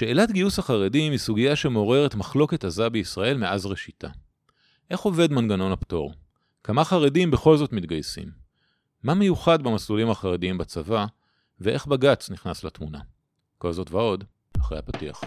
שאלת 0.00 0.30
גיוס 0.30 0.58
החרדים 0.58 1.12
היא 1.12 1.18
סוגיה 1.18 1.56
שמעוררת 1.56 2.14
מחלוקת 2.14 2.64
עזה 2.64 2.88
בישראל 2.88 3.36
מאז 3.36 3.66
ראשיתה. 3.66 4.08
איך 4.90 5.00
עובד 5.00 5.32
מנגנון 5.32 5.72
הפטור? 5.72 6.14
כמה 6.64 6.84
חרדים 6.84 7.30
בכל 7.30 7.56
זאת 7.56 7.72
מתגייסים? 7.72 8.30
מה 9.02 9.14
מיוחד 9.14 9.62
במסלולים 9.62 10.10
החרדיים 10.10 10.58
בצבא, 10.58 11.06
ואיך 11.60 11.86
בג"ץ 11.86 12.30
נכנס 12.30 12.64
לתמונה? 12.64 13.00
כל 13.58 13.72
זאת 13.72 13.90
ועוד, 13.90 14.24
אחרי 14.60 14.78
הפתיח. 14.78 15.20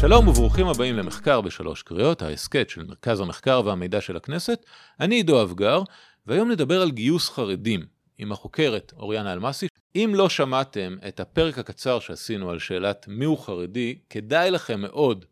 שלום 0.00 0.28
וברוכים 0.28 0.66
הבאים 0.66 0.96
למחקר 0.96 1.40
בשלוש 1.40 1.82
קריאות, 1.82 2.22
ההסכת 2.22 2.70
של 2.70 2.84
מרכז 2.84 3.20
המחקר 3.20 3.62
והמידע 3.64 4.00
של 4.00 4.16
הכנסת. 4.16 4.64
אני 5.00 5.14
עידו 5.14 5.42
אבגר, 5.42 5.82
והיום 6.26 6.50
נדבר 6.50 6.82
על 6.82 6.90
גיוס 6.90 7.28
חרדים 7.28 7.86
עם 8.18 8.32
החוקרת 8.32 8.92
אוריאנה 8.96 9.32
אלמסי. 9.32 9.66
אם 9.94 10.12
לא 10.14 10.28
שמעתם 10.28 10.96
את 11.08 11.20
הפרק 11.20 11.58
הקצר 11.58 11.98
שעשינו 11.98 12.50
על 12.50 12.58
שאלת 12.58 13.06
מיהו 13.08 13.36
חרדי, 13.36 13.98
כדאי 14.10 14.50
לכם 14.50 14.80
מאוד 14.80 15.24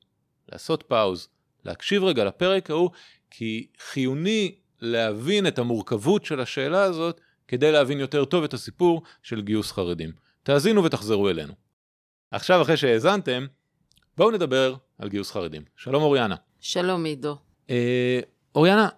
לעשות 0.52 0.82
פאוז, 0.82 1.28
להקשיב 1.64 2.04
רגע 2.04 2.24
לפרק 2.24 2.70
ההוא, 2.70 2.90
כי 3.30 3.66
חיוני 3.78 4.54
להבין 4.80 5.46
את 5.46 5.58
המורכבות 5.58 6.24
של 6.24 6.40
השאלה 6.40 6.82
הזאת 6.82 7.20
כדי 7.48 7.72
להבין 7.72 8.00
יותר 8.00 8.24
טוב 8.24 8.44
את 8.44 8.54
הסיפור 8.54 9.02
של 9.22 9.42
גיוס 9.42 9.72
חרדים. 9.72 10.12
תאזינו 10.42 10.84
ותחזרו 10.84 11.28
אלינו. 11.28 11.52
עכשיו, 12.30 12.62
אחרי 12.62 12.76
שהאזנתם, 12.76 13.46
בואו 14.18 14.30
נדבר 14.30 14.74
על 14.98 15.08
גיוס 15.08 15.30
חרדים. 15.30 15.62
שלום 15.76 16.02
אוריאנה. 16.02 16.34
שלום 16.60 17.04
עידו. 17.04 17.36
אה, 17.70 18.20
אוריאנה, 18.54 18.88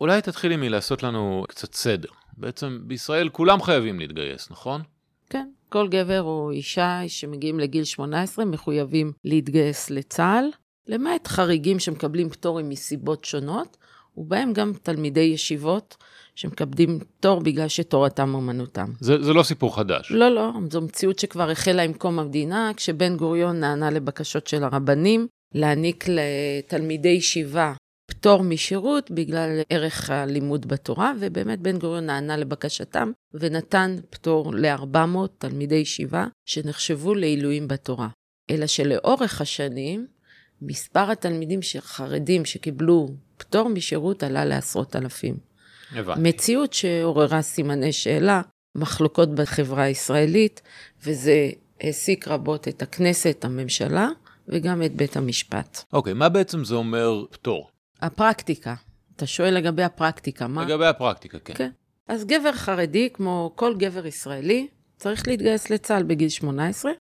אולי 0.00 0.22
תתחילי 0.22 0.56
מלעשות 0.56 1.02
לנו 1.02 1.44
קצת 1.48 1.74
סדר. 1.74 2.08
בעצם 2.36 2.80
בישראל 2.82 3.28
כולם 3.28 3.62
חייבים 3.62 4.00
להתגייס, 4.00 4.50
נכון? 4.50 4.82
כן, 5.30 5.48
כל 5.68 5.88
גבר 5.88 6.22
או 6.22 6.50
אישה 6.50 7.00
שמגיעים 7.08 7.60
לגיל 7.60 7.84
18 7.84 8.44
מחויבים 8.44 9.12
להתגייס 9.24 9.90
לצה"ל, 9.90 10.44
למעט 10.86 11.28
חריגים 11.28 11.78
שמקבלים 11.78 12.30
פטורים 12.30 12.68
מסיבות 12.68 13.24
שונות, 13.24 13.76
ובהם 14.16 14.52
גם 14.52 14.72
תלמידי 14.82 15.20
ישיבות 15.20 15.96
שמקבלים 16.34 16.98
פטור 17.00 17.40
בגלל 17.40 17.68
שתורתם 17.68 18.34
אומנותם. 18.34 18.92
זה, 19.00 19.22
זה 19.22 19.32
לא 19.32 19.42
סיפור 19.42 19.76
חדש. 19.76 20.12
לא, 20.12 20.28
לא, 20.28 20.50
זו 20.70 20.80
מציאות 20.80 21.18
שכבר 21.18 21.50
החלה 21.50 21.82
עם 21.82 21.92
קום 21.92 22.18
המדינה, 22.18 22.70
כשבן 22.76 23.16
גוריון 23.16 23.60
נענה 23.60 23.90
לבקשות 23.90 24.46
של 24.46 24.64
הרבנים 24.64 25.26
להעניק 25.54 26.04
לתלמידי 26.08 27.08
ישיבה 27.08 27.74
פטור 28.10 28.42
משירות 28.42 29.10
בגלל 29.10 29.60
ערך 29.70 30.10
הלימוד 30.10 30.66
בתורה, 30.66 31.12
ובאמת 31.20 31.60
בן 31.60 31.78
גוריון 31.78 32.06
נענה 32.06 32.36
לבקשתם 32.36 33.12
ונתן 33.34 33.96
פטור 34.10 34.54
ל-400 34.54 35.18
תלמידי 35.38 35.74
ישיבה 35.74 36.26
שנחשבו 36.48 37.14
לעילויים 37.14 37.68
בתורה. 37.68 38.08
אלא 38.50 38.66
שלאורך 38.66 39.40
השנים, 39.40 40.06
מספר 40.62 41.10
התלמידים 41.10 41.60
החרדים 41.78 42.44
שקיבלו 42.44 43.08
פטור 43.36 43.68
משירות 43.68 44.22
עלה 44.22 44.44
לעשרות 44.44 44.96
אלפים. 44.96 45.36
הבנתי. 45.92 46.20
מציאות 46.20 46.72
שעוררה 46.72 47.42
סימני 47.42 47.92
שאלה, 47.92 48.42
מחלוקות 48.74 49.34
בחברה 49.34 49.82
הישראלית, 49.82 50.62
וזה 51.04 51.50
העסיק 51.80 52.28
רבות 52.28 52.68
את 52.68 52.82
הכנסת, 52.82 53.44
הממשלה, 53.44 54.08
וגם 54.48 54.82
את 54.82 54.94
בית 54.94 55.16
המשפט. 55.16 55.84
אוקיי, 55.92 56.12
מה 56.12 56.28
בעצם 56.28 56.64
זה 56.64 56.74
אומר 56.74 57.24
פטור? 57.30 57.68
הפרקטיקה, 58.02 58.74
אתה 59.16 59.26
שואל 59.26 59.54
לגבי 59.54 59.82
הפרקטיקה, 59.82 60.46
מה? 60.46 60.64
לגבי 60.64 60.86
הפרקטיקה, 60.86 61.38
כן. 61.38 61.54
כן. 61.54 61.70
אז 62.08 62.24
גבר 62.24 62.52
חרדי, 62.52 63.08
כמו 63.12 63.52
כל 63.54 63.74
גבר 63.78 64.06
ישראלי, 64.06 64.68
צריך 64.96 65.28
להתגייס 65.28 65.70
לצה"ל 65.70 66.02
בגיל 66.02 66.28
18, 66.28 66.92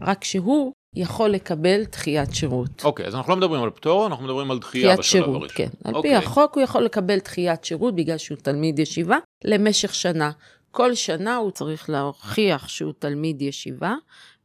רק 0.00 0.24
שהוא 0.24 0.72
יכול 0.94 1.30
לקבל 1.30 1.84
דחיית 1.92 2.34
שירות. 2.34 2.84
אוקיי, 2.84 3.06
אז 3.06 3.14
אנחנו 3.14 3.30
לא 3.32 3.36
מדברים 3.36 3.62
על 3.62 3.70
פטור, 3.70 4.06
אנחנו 4.06 4.24
מדברים 4.24 4.50
על 4.50 4.58
דחייה 4.58 4.92
בשלב 4.92 5.02
שירות, 5.02 5.42
הראשון. 5.42 5.56
כן. 5.56 5.68
על 5.84 5.94
אוקיי. 5.94 6.10
פי 6.10 6.16
החוק 6.16 6.54
הוא 6.54 6.64
יכול 6.64 6.82
לקבל 6.82 7.18
דחיית 7.18 7.64
שירות 7.64 7.94
בגלל 7.94 8.18
שהוא 8.18 8.38
תלמיד 8.38 8.78
ישיבה 8.78 9.16
למשך 9.44 9.94
שנה. 9.94 10.30
כל 10.70 10.94
שנה 10.94 11.36
הוא 11.36 11.50
צריך 11.50 11.90
להוכיח 11.90 12.68
שהוא 12.68 12.92
תלמיד 12.98 13.42
ישיבה, 13.42 13.94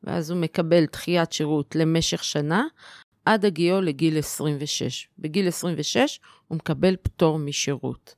ואז 0.03 0.31
הוא 0.31 0.39
מקבל 0.39 0.85
דחיית 0.91 1.33
שירות 1.33 1.75
למשך 1.75 2.23
שנה, 2.23 2.63
עד 3.25 3.45
הגיעו 3.45 3.81
לגיל 3.81 4.17
26. 4.17 5.07
בגיל 5.19 5.47
26 5.47 6.19
הוא 6.47 6.55
מקבל 6.55 6.95
פטור 6.95 7.39
משירות. 7.39 8.15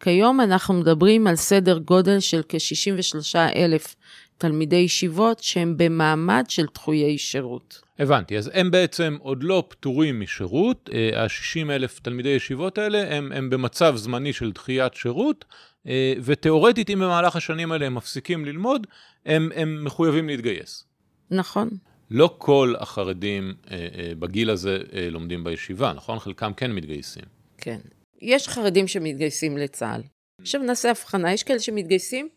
כיום 0.00 0.40
אנחנו 0.40 0.74
מדברים 0.74 1.26
על 1.26 1.36
סדר 1.36 1.78
גודל 1.78 2.20
של 2.20 2.42
כ-63 2.48 3.36
אלף 3.56 3.96
תלמידי 4.38 4.76
ישיבות 4.76 5.42
שהם 5.42 5.74
במעמד 5.76 6.44
של 6.48 6.66
דחויי 6.74 7.18
שירות. 7.18 7.80
הבנתי, 7.98 8.38
אז 8.38 8.50
הם 8.54 8.70
בעצם 8.70 9.16
עוד 9.20 9.42
לא 9.42 9.64
פטורים 9.68 10.20
משירות, 10.20 10.90
ה-60 11.16 11.70
אלף 11.70 12.00
תלמידי 12.00 12.28
ישיבות 12.28 12.78
האלה 12.78 13.16
הם, 13.16 13.32
הם 13.32 13.50
במצב 13.50 13.96
זמני 13.96 14.32
של 14.32 14.52
דחיית 14.52 14.94
שירות, 14.94 15.44
אה, 15.86 16.14
ותאורטית 16.24 16.90
אם 16.90 16.98
במהלך 16.98 17.36
השנים 17.36 17.72
האלה 17.72 17.86
הם 17.86 17.94
מפסיקים 17.94 18.44
ללמוד, 18.44 18.86
הם, 19.26 19.50
הם 19.54 19.84
מחויבים 19.84 20.28
להתגייס. 20.28 20.84
נכון. 21.30 21.68
לא 22.10 22.34
כל 22.38 22.74
החרדים 22.78 23.54
אה, 23.70 23.88
אה, 23.98 24.12
בגיל 24.18 24.50
הזה 24.50 24.78
אה, 24.92 25.10
לומדים 25.10 25.44
בישיבה, 25.44 25.92
נכון? 25.92 26.18
חלקם 26.18 26.52
כן 26.56 26.72
מתגייסים. 26.72 27.24
כן. 27.58 27.78
יש 28.22 28.48
חרדים 28.48 28.88
שמתגייסים 28.88 29.56
לצה"ל. 29.56 30.02
עכשיו 30.42 30.62
נעשה 30.62 30.90
הבחנה, 30.90 31.32
יש 31.32 31.42
כאלה 31.42 31.60
שמתגייסים 31.60 32.28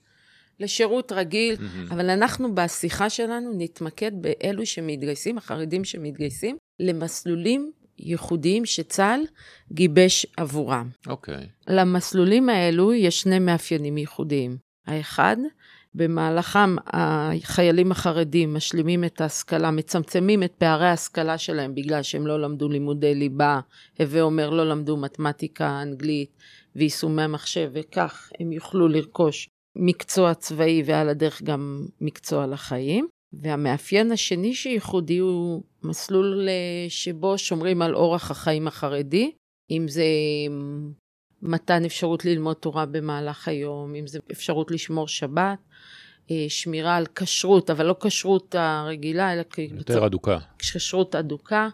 לשירות 0.59 1.11
רגיל, 1.11 1.55
מהמם. 1.59 1.91
אבל 1.91 2.09
אנחנו 2.09 2.55
בשיחה 2.55 3.09
שלנו 3.09 3.53
נתמקד 3.57 4.11
באלו 4.21 4.65
שמתגייסים, 4.65 5.37
החרדים 5.37 5.83
שמתגייסים, 5.83 6.57
למסלולים 6.79 7.71
ייחודיים 7.99 8.65
שצה"ל 8.65 9.21
גיבש 9.71 10.25
עבורם. 10.37 10.89
אוקיי. 11.07 11.47
למסלולים 11.67 12.49
האלו 12.49 12.93
יש 12.93 13.21
שני 13.21 13.39
מאפיינים 13.39 13.97
ייחודיים. 13.97 14.57
האחד, 14.87 15.37
במהלכם 15.95 16.75
החיילים 16.87 17.91
החרדים 17.91 18.53
משלימים 18.53 19.03
את 19.03 19.21
ההשכלה, 19.21 19.71
מצמצמים 19.71 20.43
את 20.43 20.53
פערי 20.57 20.85
ההשכלה 20.85 21.37
שלהם 21.37 21.75
בגלל 21.75 22.03
שהם 22.03 22.27
לא 22.27 22.41
למדו 22.41 22.69
לימודי 22.69 23.15
ליבה, 23.15 23.59
הווה 23.99 24.21
אומר 24.21 24.49
לא 24.49 24.69
למדו 24.69 24.97
מתמטיקה, 24.97 25.81
אנגלית 25.81 26.29
ויישומי 26.75 27.21
המחשב, 27.21 27.69
וכך 27.73 28.31
הם 28.39 28.51
יוכלו 28.51 28.87
לרכוש 28.87 29.49
מקצוע 29.75 30.33
צבאי 30.33 30.83
ועל 30.85 31.09
הדרך 31.09 31.41
גם 31.41 31.85
מקצוע 32.01 32.47
לחיים. 32.47 33.07
והמאפיין 33.33 34.11
השני 34.11 34.53
שייחודי 34.53 35.17
הוא 35.17 35.63
מסלול 35.83 36.47
אה, 36.49 36.89
שבו 36.89 37.37
שומרים 37.37 37.81
על 37.81 37.95
אורח 37.95 38.31
החיים 38.31 38.67
החרדי, 38.67 39.31
אם 39.71 39.85
זה 39.87 40.05
מתן 41.41 41.85
אפשרות 41.85 42.25
ללמוד 42.25 42.55
תורה 42.55 42.85
במהלך 42.85 43.47
היום, 43.47 43.95
אם 43.95 44.07
זה 44.07 44.19
אפשרות 44.31 44.71
לשמור 44.71 45.07
שבת, 45.07 45.59
אה, 46.31 46.45
שמירה 46.49 46.95
על 46.95 47.05
כשרות, 47.15 47.69
אבל 47.69 47.85
לא 47.85 47.95
כשרות 48.01 48.55
הרגילה, 48.55 49.33
אלא 49.33 49.43
יותר 49.77 50.05
אדוקה. 50.05 50.37
כשרות 50.59 51.15
אדוקה, 51.15 51.69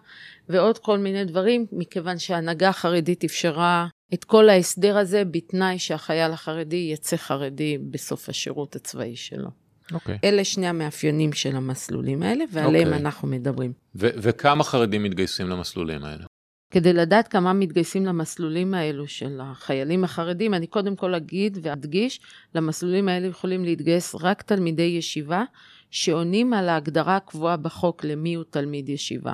ועוד 0.49 0.77
כל 0.77 0.97
מיני 0.97 1.25
דברים, 1.25 1.65
מכיוון 1.71 2.19
שההנהגה 2.19 2.69
החרדית 2.69 3.23
אפשרה 3.23 3.87
את 4.13 4.23
כל 4.23 4.49
ההסדר 4.49 4.97
הזה 4.97 5.25
בתנאי 5.25 5.79
שהחייל 5.79 6.31
החרדי 6.31 6.89
יצא 6.93 7.17
חרדי 7.17 7.77
בסוף 7.77 8.29
השירות 8.29 8.75
הצבאי 8.75 9.15
שלו. 9.15 9.49
אוקיי. 9.93 10.17
אלה 10.23 10.43
שני 10.43 10.67
המאפיינים 10.67 11.33
של 11.33 11.55
המסלולים 11.55 12.23
האלה, 12.23 12.43
ועליהם 12.51 12.87
אוקיי. 12.87 13.01
אנחנו 13.01 13.27
מדברים. 13.27 13.73
ו- 13.95 14.09
וכמה 14.17 14.63
חרדים 14.63 15.03
מתגייסים 15.03 15.47
למסלולים 15.47 16.03
האלה? 16.03 16.25
כדי 16.71 16.93
לדעת 16.93 17.27
כמה 17.27 17.53
מתגייסים 17.53 18.05
למסלולים 18.05 18.73
האלו 18.73 19.07
של 19.07 19.39
החיילים 19.43 20.03
החרדים, 20.03 20.53
אני 20.53 20.67
קודם 20.67 20.95
כל 20.95 21.15
אגיד 21.15 21.57
ואדגיש, 21.61 22.19
למסלולים 22.55 23.09
האלו 23.09 23.27
יכולים 23.27 23.63
להתגייס 23.63 24.15
רק 24.21 24.41
תלמידי 24.41 24.81
ישיבה 24.97 25.43
שעונים 25.91 26.53
על 26.53 26.69
ההגדרה 26.69 27.15
הקבועה 27.15 27.57
בחוק 27.57 28.03
למי 28.03 28.33
הוא 28.33 28.43
תלמיד 28.49 28.89
ישיבה. 28.89 29.33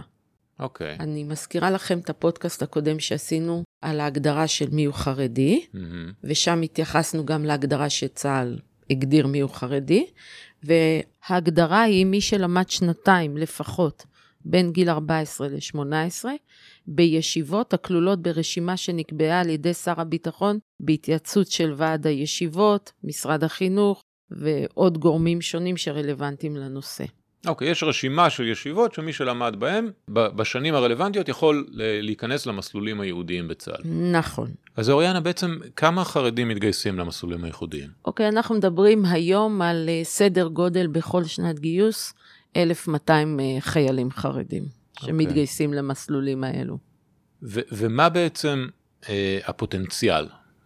אוקיי. 0.59 0.97
אני 1.00 1.23
מזכירה 1.23 1.71
לכם 1.71 2.00
את 2.00 2.09
הפודקאסט 2.09 2.63
הקודם 2.63 3.00
שעשינו 3.00 3.63
על 3.81 4.00
ההגדרה 4.00 4.47
של 4.47 4.69
מי 4.71 4.85
הוא 4.85 4.94
חרדי, 4.94 5.65
מהמם. 5.73 6.11
ושם 6.23 6.61
התייחסנו 6.61 7.25
גם 7.25 7.45
להגדרה 7.45 7.89
שצה"ל 7.89 8.59
הגדיר 8.89 9.27
מי 9.27 9.39
הוא 9.39 9.51
חרדי, 9.51 10.05
וההגדרה 10.63 11.81
היא 11.81 12.05
מי 12.05 12.21
שלמד 12.21 12.69
שנתיים 12.69 13.38
לפחות 13.38 14.05
בין 14.45 14.71
גיל 14.71 14.89
14 14.89 15.47
ל-18, 15.47 16.25
בישיבות 16.88 17.73
הכלולות 17.73 18.21
ברשימה 18.21 18.77
שנקבעה 18.77 19.39
על 19.39 19.50
ידי 19.50 19.73
שר 19.73 20.01
הביטחון 20.01 20.59
בהתייעצות 20.79 21.47
של 21.47 21.73
ועד 21.77 22.07
הישיבות, 22.07 22.91
משרד 23.03 23.44
החינוך 23.44 24.01
ועוד 24.31 24.97
גורמים 24.97 25.41
שונים 25.41 25.77
שרלוונטיים 25.77 26.55
לנושא. 26.55 27.05
אוקיי, 27.47 27.69
יש 27.69 27.83
רשימה 27.83 28.29
של 28.29 28.47
ישיבות 28.47 28.93
שמי 28.93 29.13
שלמד 29.13 29.55
בהן, 29.59 29.91
בשנים 30.07 30.75
הרלוונטיות 30.75 31.29
יכול 31.29 31.67
להיכנס 32.01 32.45
למסלולים 32.45 33.01
הייעודיים 33.01 33.47
בצה"ל. 33.47 33.89
נכון. 34.11 34.51
אז 34.75 34.89
אוריאנה, 34.89 35.19
בעצם 35.19 35.57
כמה 35.75 36.05
חרדים 36.05 36.47
מתגייסים 36.47 36.99
למסלולים 36.99 37.43
הייחודיים? 37.43 37.89
אוקיי, 38.05 38.27
אנחנו 38.27 38.55
מדברים 38.55 39.05
היום 39.05 39.61
על 39.61 39.89
אה, 39.89 40.01
סדר 40.03 40.47
גודל 40.47 40.87
בכל 40.87 41.23
שנת 41.23 41.59
גיוס, 41.59 42.13
1,200 42.55 43.39
אה, 43.39 43.45
חיילים 43.59 44.11
חרדים 44.11 44.63
אוקיי. 44.95 45.07
שמתגייסים 45.07 45.73
למסלולים 45.73 46.43
האלו. 46.43 46.77
ו- 47.43 47.61
ומה 47.71 48.09
בעצם 48.09 48.67
אה, 49.09 49.39
הפוטנציאל? 49.45 50.25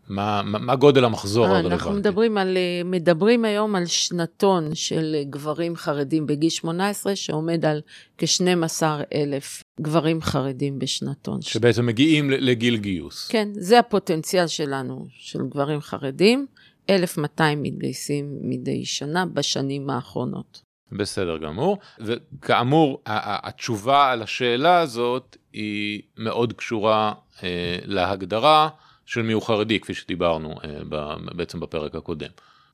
מה, 0.09 0.42
מה, 0.45 0.59
מה 0.59 0.75
גודל 0.75 1.06
המחזור 1.06 1.45
אה, 1.45 1.51
הרלוונטי? 1.51 1.74
אנחנו 1.74 1.92
מדברים, 1.92 2.38
על, 2.38 2.57
אה, 2.57 2.81
מדברים 2.86 3.45
היום 3.45 3.75
על 3.75 3.86
שנתון 3.86 4.75
של 4.75 5.15
גברים 5.30 5.75
חרדים 5.75 6.27
בגיל 6.27 6.50
18, 6.50 7.15
שעומד 7.15 7.65
על 7.65 7.81
כ-12 8.18 8.83
אלף 9.13 9.63
גברים 9.81 10.21
חרדים 10.21 10.80
בשנתון. 10.80 11.42
שבעצם 11.42 11.86
מגיעים 11.86 12.30
לגיל 12.30 12.77
גיוס. 12.77 13.27
כן, 13.27 13.50
זה 13.54 13.80
הפוטנציאל 13.80 14.48
שלנו, 14.48 15.06
של 15.09 15.39
גברים 15.50 15.81
חרדים. 15.81 16.45
1,200 16.89 17.63
מתגייסים 17.63 18.38
מדי 18.42 18.86
שנה 18.86 19.25
בשנים 19.25 19.89
האחרונות. 19.89 20.62
בסדר 20.92 21.38
גמור, 21.38 21.77
וכאמור, 22.00 23.01
התשובה 23.06 24.12
על 24.12 24.21
השאלה 24.21 24.80
הזאת 24.80 25.38
היא 25.53 26.01
מאוד 26.18 26.53
קשורה 26.53 27.13
אה, 27.44 27.77
להגדרה 27.86 28.69
של 29.07 29.21
מיהו 29.21 29.42
חרדי, 29.42 29.80
כפי 29.80 29.94
שדיברנו 29.94 30.56
אה, 30.63 31.15
בעצם 31.36 31.59
בפרק 31.59 31.95
הקודם. 31.95 32.30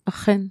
אכן. 0.06 0.41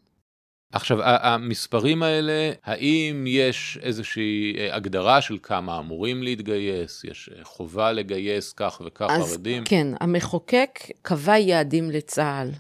עכשיו, 0.72 0.98
המספרים 1.02 2.02
האלה, 2.02 2.52
האם 2.64 3.24
יש 3.26 3.78
איזושהי 3.82 4.54
אה, 4.58 4.76
הגדרה 4.76 5.20
של 5.20 5.38
כמה 5.42 5.78
אמורים 5.78 6.22
להתגייס? 6.22 7.04
יש 7.04 7.30
אה, 7.36 7.44
חובה 7.44 7.92
לגייס 7.92 8.52
כך 8.52 8.82
וכך 8.86 9.06
אז 9.10 9.30
חרדים? 9.30 9.64
כן, 9.64 9.86
המחוקק 10.00 10.78
קבע 11.02 11.38
יעדים 11.38 11.90
לצה"ל. 11.90 12.50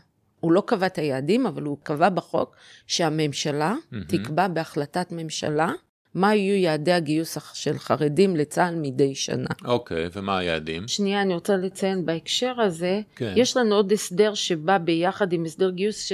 הוא 0.40 0.52
לא 0.52 0.62
קבע 0.66 0.86
את 0.86 0.98
היעדים, 0.98 1.46
אבל 1.46 1.62
הוא 1.62 1.78
קבע 1.82 2.08
בחוק 2.08 2.56
שהממשלה 2.86 3.74
mm-hmm. 3.74 3.96
תקבע 4.08 4.48
בהחלטת 4.48 5.12
ממשלה 5.12 5.72
מה 6.14 6.34
יהיו 6.34 6.54
יעדי 6.54 6.92
הגיוס 6.92 7.38
של 7.54 7.78
חרדים 7.78 8.36
לצה"ל 8.36 8.74
מדי 8.74 9.14
שנה. 9.14 9.48
אוקיי, 9.64 10.06
okay, 10.06 10.10
ומה 10.12 10.38
היעדים? 10.38 10.88
שנייה, 10.88 11.22
אני 11.22 11.34
רוצה 11.34 11.56
לציין 11.56 12.06
בהקשר 12.06 12.60
הזה, 12.60 13.00
כן. 13.16 13.32
יש 13.36 13.56
לנו 13.56 13.74
עוד 13.74 13.92
הסדר 13.92 14.34
שבא 14.34 14.78
ביחד 14.78 15.32
עם 15.32 15.44
הסדר 15.44 15.70
גיוס 15.70 16.12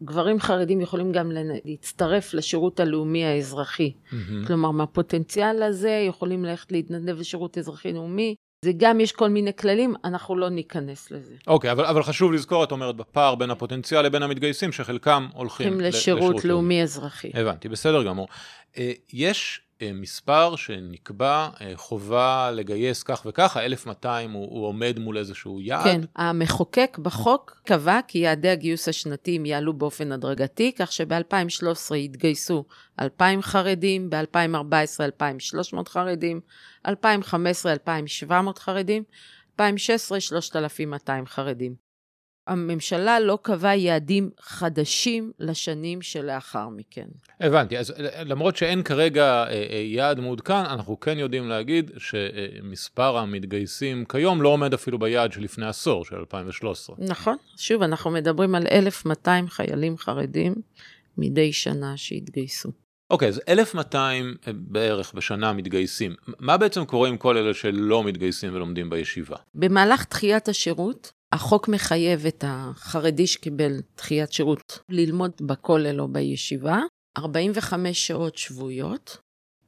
שגברים 0.00 0.40
חרדים 0.40 0.80
יכולים 0.80 1.12
גם 1.12 1.32
להצטרף 1.64 2.34
לשירות 2.34 2.80
הלאומי 2.80 3.24
האזרחי. 3.24 3.92
Mm-hmm. 3.92 4.46
כלומר, 4.46 4.70
מהפוטנציאל 4.70 5.62
הזה 5.62 6.04
יכולים 6.08 6.44
ללכת 6.44 6.72
להתנדב 6.72 7.18
לשירות 7.18 7.58
אזרחי 7.58 7.92
לאומי, 7.92 8.34
זה 8.64 8.72
גם 8.76 9.00
יש 9.00 9.12
כל 9.12 9.28
מיני 9.28 9.56
כללים, 9.56 9.94
אנחנו 10.04 10.36
לא 10.36 10.48
ניכנס 10.48 11.10
לזה. 11.10 11.34
אוקיי, 11.46 11.70
okay, 11.70 11.72
אבל, 11.72 11.84
אבל 11.84 12.02
חשוב 12.02 12.32
לזכור, 12.32 12.64
את 12.64 12.72
אומרת, 12.72 12.96
בפער 12.96 13.34
בין 13.34 13.50
הפוטנציאל 13.50 14.02
לבין 14.02 14.22
המתגייסים, 14.22 14.72
שחלקם 14.72 15.28
הולכים 15.34 15.80
לשירות, 15.80 16.20
לשירות 16.20 16.44
לאומי 16.44 16.82
אזרחי. 16.82 17.30
הבנתי, 17.34 17.68
בסדר 17.68 18.02
גמור. 18.02 18.28
אה, 18.78 18.92
יש 19.12 19.60
מספר 19.94 20.56
שנקבע 20.56 21.48
אה, 21.60 21.72
חובה 21.76 22.50
לגייס 22.50 23.02
כך 23.02 23.22
וכך, 23.26 23.56
ה-1200 23.56 24.06
הוא, 24.32 24.48
הוא 24.50 24.66
עומד 24.66 24.98
מול 24.98 25.18
איזשהו 25.18 25.60
יעד? 25.60 25.84
כן, 25.84 26.00
המחוקק 26.16 26.98
בחוק 27.02 27.60
קבע 27.64 28.00
כי 28.08 28.18
יעדי 28.18 28.48
הגיוס 28.48 28.88
השנתיים 28.88 29.46
יעלו 29.46 29.72
באופן 29.72 30.12
הדרגתי, 30.12 30.72
כך 30.72 30.92
שב-2013 30.92 31.94
יתגייסו 31.94 32.64
2,000 33.00 33.42
חרדים, 33.42 34.10
ב-2014 34.10 35.00
2,300 35.00 35.88
חרדים, 35.88 36.40
2015 36.86 37.72
2,700 37.72 38.58
חרדים, 38.58 39.02
2016 39.52 40.20
3,200 40.20 41.26
חרדים. 41.26 41.89
הממשלה 42.50 43.20
לא 43.20 43.38
קבעה 43.42 43.76
יעדים 43.76 44.30
חדשים 44.40 45.32
לשנים 45.38 46.02
שלאחר 46.02 46.68
מכן. 46.68 47.06
הבנתי, 47.40 47.78
אז 47.78 47.94
למרות 48.24 48.56
שאין 48.56 48.82
כרגע 48.82 49.24
אה, 49.24 49.66
אה, 49.70 49.76
יעד 49.76 50.20
מעודכן, 50.20 50.52
אנחנו 50.52 51.00
כן 51.00 51.18
יודעים 51.18 51.48
להגיד 51.48 51.90
שמספר 51.98 53.16
המתגייסים 53.16 54.04
כיום 54.04 54.42
לא 54.42 54.48
עומד 54.48 54.74
אפילו 54.74 54.98
ביעד 54.98 55.32
שלפני 55.32 55.66
עשור, 55.66 56.04
של 56.04 56.16
2013. 56.16 56.96
נכון, 56.98 57.36
שוב, 57.56 57.82
אנחנו 57.82 58.10
מדברים 58.10 58.54
על 58.54 58.66
1,200 58.66 59.48
חיילים 59.48 59.98
חרדים 59.98 60.54
מדי 61.18 61.52
שנה 61.52 61.96
שהתגייסו. 61.96 62.70
אוקיי, 63.10 63.28
okay, 63.28 63.30
אז 63.30 63.40
1,200 63.48 64.34
אה, 64.46 64.52
בערך 64.54 65.12
בשנה 65.14 65.52
מתגייסים. 65.52 66.14
מה 66.38 66.56
בעצם 66.56 66.84
קורה 66.84 67.08
עם 67.08 67.16
כל 67.16 67.36
אלה 67.36 67.54
שלא 67.54 68.04
מתגייסים 68.04 68.54
ולומדים 68.54 68.90
בישיבה? 68.90 69.36
במהלך 69.54 70.04
דחיית 70.10 70.48
השירות, 70.48 71.12
החוק 71.32 71.68
מחייב 71.68 72.26
את 72.26 72.44
החרדי 72.46 73.26
שקיבל 73.26 73.72
דחיית 73.96 74.32
שירות 74.32 74.78
ללמוד 74.88 75.30
בכולל 75.40 76.00
או 76.00 76.08
בישיבה, 76.08 76.78
45 77.18 78.06
שעות 78.06 78.36
שבועיות, 78.36 79.16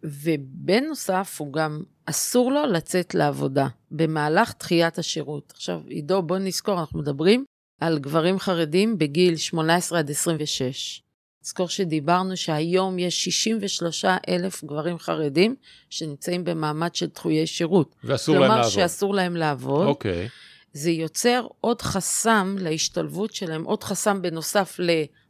ובנוסף 0.03 1.37
הוא 1.39 1.53
גם 1.53 1.83
אסור 2.07 2.53
לו 2.53 2.67
לצאת 2.67 3.15
לעבודה 3.15 3.69
במהלך 3.91 4.53
דחיית 4.59 4.99
השירות. 4.99 5.53
עכשיו, 5.57 5.81
עידו, 5.89 6.23
בוא 6.23 6.39
נזכור, 6.39 6.81
אנחנו 6.81 6.99
מדברים 6.99 7.45
על 7.81 7.99
גברים 7.99 8.39
חרדים 8.39 8.99
בגיל 8.99 9.37
18 9.37 9.99
עד 9.99 10.11
26. 10.11 11.03
נזכור 11.45 11.69
שדיברנו 11.69 12.37
שהיום 12.37 12.99
יש 12.99 13.25
63 13.25 14.05
אלף 14.29 14.65
גברים 14.65 14.99
חרדים 14.99 15.57
שנמצאים 15.91 16.45
במעמד 16.45 16.95
של 16.95 17.07
דחויי 17.07 17.47
שירות. 17.47 17.95
ואסור 18.05 18.35
להם 18.35 18.43
לעבוד. 18.43 18.63
כלומר 18.63 18.71
שאסור 18.71 19.15
להם 19.15 19.37
לעבוד. 19.37 19.87
אוקיי. 19.87 20.27
Okay. 20.27 20.52
זה 20.73 20.91
יוצר 20.91 21.47
עוד 21.61 21.83
חסם 21.83 22.57
להשתלבות 22.59 23.35
שלהם, 23.35 23.65
עוד 23.65 23.85
חסם 23.85 24.23
בנוסף 24.23 24.81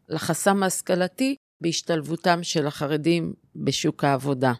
לחסם 0.08 0.62
ההשכלתי, 0.62 1.36
בהשתלבותם 1.60 2.42
של 2.42 2.66
החרדים 2.66 3.32
בשוק 3.56 4.04
העבודה. 4.04 4.52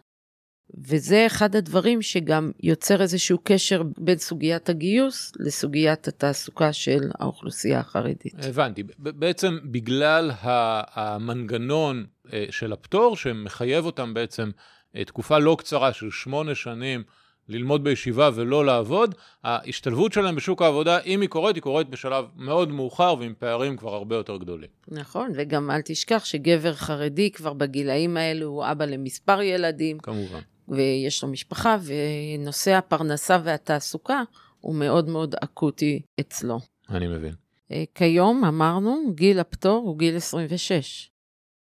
וזה 0.87 1.25
אחד 1.25 1.55
הדברים 1.55 2.01
שגם 2.01 2.51
יוצר 2.63 3.01
איזשהו 3.01 3.37
קשר 3.43 3.83
בין 3.97 4.17
סוגיית 4.17 4.69
הגיוס 4.69 5.31
לסוגיית 5.39 6.07
התעסוקה 6.07 6.73
של 6.73 7.11
האוכלוסייה 7.19 7.79
החרדית. 7.79 8.33
הבנתי. 8.37 8.83
בעצם 8.99 9.57
בגלל 9.63 10.31
המנגנון 10.41 12.05
אה, 12.33 12.45
של 12.49 12.73
הפטור 12.73 13.15
שמחייב 13.15 13.85
אותם 13.85 14.13
בעצם 14.13 14.51
אה, 14.95 15.05
תקופה 15.05 15.39
לא 15.39 15.55
קצרה 15.59 15.93
של 15.93 16.11
שמונה 16.11 16.55
שנים 16.55 17.03
ללמוד 17.49 17.83
בישיבה 17.83 18.29
ולא 18.35 18.65
לעבוד, 18.65 19.15
ההשתלבות 19.43 20.13
שלהם 20.13 20.35
בשוק 20.35 20.61
העבודה, 20.61 20.99
אם 20.99 21.21
היא 21.21 21.29
קורית, 21.29 21.55
היא 21.55 21.63
קורית 21.63 21.89
בשלב 21.89 22.25
מאוד 22.35 22.71
מאוחר 22.71 23.15
ועם 23.19 23.33
פערים 23.39 23.77
כבר 23.77 23.93
הרבה 23.93 24.15
יותר 24.15 24.37
גדולים. 24.37 24.69
נכון, 24.87 25.31
וגם 25.35 25.71
אל 25.71 25.81
תשכח 25.81 26.25
שגבר 26.25 26.73
חרדי 26.73 27.31
כבר 27.31 27.53
בגילאים 27.53 28.17
האלו 28.17 28.47
הוא 28.47 28.65
אבא 28.71 28.85
למספר 28.85 29.41
ילדים. 29.41 29.99
כמובן. 29.99 30.39
ויש 30.67 31.23
לו 31.23 31.29
משפחה, 31.29 31.77
ונושא 31.83 32.71
הפרנסה 32.71 33.37
והתעסוקה 33.43 34.21
הוא 34.59 34.75
מאוד 34.75 35.09
מאוד 35.09 35.35
אקוטי 35.43 36.01
אצלו. 36.19 36.59
אני 36.89 37.07
מבין. 37.07 37.33
אה, 37.71 37.83
כיום, 37.95 38.45
אמרנו, 38.45 39.13
גיל 39.15 39.39
הפטור 39.39 39.83
הוא 39.85 39.97
גיל 39.97 40.15
26. 40.15 41.09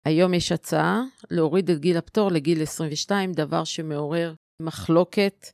היום 0.06 0.34
יש 0.34 0.52
הצעה 0.52 1.04
להוריד 1.32 1.70
את 1.70 1.80
גיל 1.80 1.98
הפטור 1.98 2.32
לגיל 2.32 2.62
22, 2.62 3.32
דבר 3.32 3.64
שמעורר 3.64 4.34
מחלוקת 4.62 5.48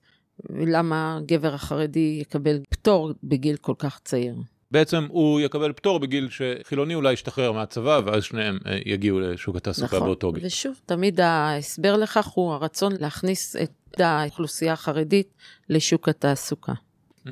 למה 0.50 1.20
גבר 1.26 1.54
החרדי 1.54 2.18
יקבל 2.22 2.60
פטור 2.70 3.12
בגיל 3.24 3.58
כל 3.58 3.74
כך 3.78 4.00
צעיר. 4.04 4.36
בעצם 4.72 5.08
הוא 5.10 5.40
יקבל 5.40 5.74
פטור 5.74 6.00
בגיל 6.00 6.30
שחילוני 6.30 6.96
אולי 6.96 7.14
ישתחרר 7.14 7.52
מהצבא, 7.52 8.02
ואז 8.06 8.24
שניהם 8.24 8.60
אה, 8.66 8.80
יגיעו 8.86 9.20
לשוק 9.20 9.56
התעסוקה 9.56 9.96
נכון. 9.96 10.08
באותו 10.08 10.32
גיל. 10.32 10.46
ושוב, 10.46 10.80
תמיד 10.86 11.20
ההסבר 11.20 11.98
לכך 11.98 12.26
הוא 12.26 12.54
הרצון 12.54 12.94
להכניס 13.00 13.56
את 13.56 14.00
האוכלוסייה 14.00 14.74
החרדית 14.74 15.34
לשוק 15.70 16.10
התעסוקה. 16.10 16.74
Mm-hmm. 17.26 17.30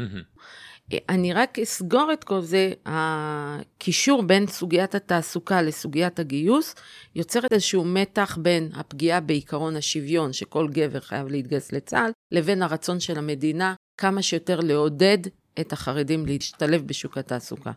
אני 1.09 1.33
רק 1.33 1.59
אסגור 1.59 2.13
את 2.13 2.23
כל 2.23 2.41
זה, 2.41 2.71
הקישור 2.85 4.21
בין 4.21 4.47
סוגיית 4.47 4.95
התעסוקה 4.95 5.61
לסוגיית 5.61 6.19
הגיוס 6.19 6.75
יוצר 7.15 7.39
איזשהו 7.51 7.85
מתח 7.85 8.37
בין 8.41 8.69
הפגיעה 8.75 9.19
בעיקרון 9.19 9.75
השוויון, 9.75 10.33
שכל 10.33 10.67
גבר 10.71 10.99
חייב 10.99 11.27
להתגייס 11.27 11.71
לצה"ל, 11.71 12.11
לבין 12.31 12.61
הרצון 12.61 12.99
של 12.99 13.17
המדינה 13.17 13.75
כמה 13.97 14.21
שיותר 14.21 14.59
לעודד 14.59 15.17
את 15.59 15.73
החרדים 15.73 16.25
להשתלב 16.25 16.87
בשוק 16.87 17.17
התעסוקה. 17.17 17.71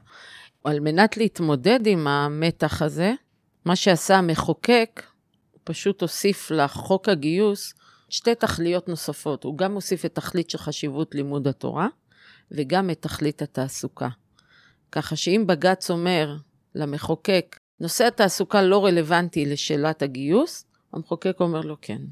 על 0.65 0.81
מנת 0.81 1.17
להתמודד 1.17 1.87
עם 1.87 2.07
המתח 2.07 2.83
הזה, 2.83 3.13
מה 3.65 3.77
שעשה 3.77 4.17
המחוקק, 4.17 5.03
הוא 5.53 5.61
פשוט 5.65 6.03
הוסיף 6.03 6.51
לחוק 6.51 7.09
הגיוס 7.09 7.75
שתי 8.09 8.35
תכליות 8.35 8.89
נוספות. 8.89 9.45
הוא 9.45 9.59
גם 9.59 9.73
הוסיף 9.73 10.05
את 10.05 10.15
תכלית 10.15 10.51
של 10.51 10.59
חשיבות 10.59 11.15
לימוד 11.15 11.49
התורה, 11.49 11.89
וגם 12.51 12.91
את 12.91 13.03
תכלית 13.03 13.43
התעסוקה. 13.43 14.09
ככה 14.93 15.17
שאם 15.17 15.45
בג"ץ 15.47 15.91
אומר 15.91 16.37
למחוקק, 16.75 17.59
נושא 17.81 18.07
התעסוקה 18.07 18.63
לא 18.63 18.85
רלוונטי 18.85 19.47
לשאלת 19.47 20.03
הגיוס, 20.03 20.65
המחוקק 20.93 21.37
אומר 21.41 21.61
לו 21.61 21.77
כן. 21.83 22.03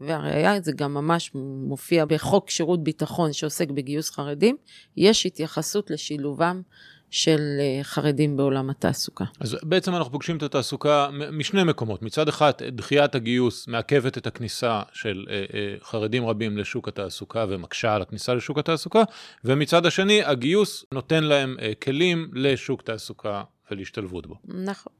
והראיה, 0.00 0.60
זה 0.60 0.72
גם 0.72 0.94
ממש 0.94 1.30
מופיע 1.68 2.04
בחוק 2.04 2.50
שירות 2.50 2.84
ביטחון 2.84 3.32
שעוסק 3.32 3.70
בגיוס 3.70 4.10
חרדים, 4.10 4.56
יש 4.96 5.26
התייחסות 5.26 5.90
לשילובם 5.90 6.62
של 7.10 7.40
אה, 7.60 7.84
חרדים 7.84 8.36
בעולם 8.36 8.70
התעסוקה. 8.70 9.24
אז 9.40 9.56
בעצם 9.62 9.94
אנחנו 9.94 10.12
פוגשים 10.12 10.36
את 10.36 10.42
התעסוקה 10.42 11.08
משני 11.32 11.64
מקומות. 11.64 12.02
מצד 12.02 12.28
אחד, 12.28 12.52
דחיית 12.72 13.14
הגיוס 13.14 13.68
מעכבת 13.68 14.18
את 14.18 14.26
הכניסה 14.26 14.82
של 14.92 15.26
אה, 15.30 15.44
אה, 15.54 15.74
חרדים 15.82 16.26
רבים 16.26 16.58
לשוק 16.58 16.88
התעסוקה 16.88 17.46
ומקשה 17.48 17.94
על 17.94 18.02
הכניסה 18.02 18.34
לשוק 18.34 18.58
התעסוקה, 18.58 19.02
ומצד 19.44 19.86
השני, 19.86 20.24
הגיוס 20.24 20.84
נותן 20.92 21.24
להם 21.24 21.56
כלים 21.82 22.30
לשוק 22.32 22.82
תעסוקה 22.82 23.42
ולהשתלבות 23.70 24.26
בו. 24.26 24.34
נכון. 24.44 24.92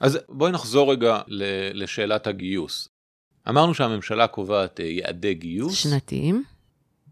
אז 0.00 0.18
בואי 0.28 0.52
נחזור 0.52 0.92
רגע 0.92 1.20
לשאלת 1.74 2.26
הגיוס. 2.26 2.88
אמרנו 3.48 3.74
שהממשלה 3.74 4.26
קובעת 4.26 4.80
יעדי 4.80 5.34
גיוס. 5.34 5.74
שנתיים. 5.74 6.44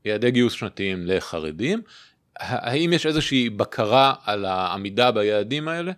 יעדי 0.05 0.31
גיוס 0.31 0.53
שנתיים 0.53 1.07
לחרדים. 1.07 1.83
האם 2.41 2.93
יש 2.93 3.07
איזושהי 3.07 3.51
בקרה 3.51 4.15
על 4.25 4.45
העמידה 4.45 5.11
ביעדים 5.11 5.69
האלה? 5.69 5.93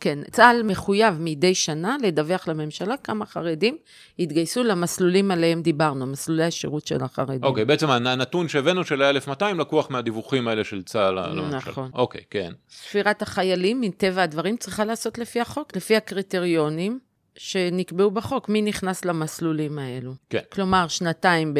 כן, 0.00 0.18
צה"ל 0.30 0.62
מחויב 0.62 1.14
מדי 1.20 1.54
שנה 1.54 1.96
לדווח 2.02 2.48
לממשלה 2.48 2.96
כמה 2.96 3.26
חרדים 3.26 3.76
התגייסו 4.18 4.62
למסלולים 4.62 5.30
עליהם 5.30 5.62
דיברנו, 5.62 6.06
מסלולי 6.06 6.44
השירות 6.44 6.86
של 6.86 7.04
החרדים. 7.04 7.44
אוקיי, 7.44 7.62
okay, 7.62 7.66
בעצם 7.66 7.90
הנתון 7.90 8.48
שהבאנו 8.48 8.84
של 8.84 9.02
ה-1200 9.02 9.44
לקוח 9.58 9.90
מהדיווחים 9.90 10.48
האלה 10.48 10.64
של 10.64 10.82
צה"ל 10.82 11.14
לממשלה. 11.14 11.58
נכון. 11.70 11.90
אוקיי, 11.94 12.20
okay, 12.20 12.24
כן. 12.30 12.52
ספירת 12.70 13.22
החיילים, 13.22 13.80
מטבע 13.80 14.22
הדברים, 14.22 14.56
צריכה 14.56 14.84
לעשות 14.84 15.18
לפי 15.18 15.40
החוק, 15.40 15.76
לפי 15.76 15.96
הקריטריונים. 15.96 16.98
שנקבעו 17.36 18.10
בחוק, 18.10 18.48
מי 18.48 18.62
נכנס 18.62 19.04
למסלולים 19.04 19.78
האלו. 19.78 20.12
כן. 20.30 20.38
כלומר, 20.52 20.88
שנתיים 20.88 21.54